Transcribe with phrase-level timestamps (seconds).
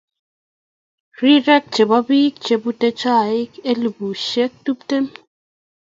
[1.17, 5.05] Rirek che bo biik chebute chaik elubushe tiptem.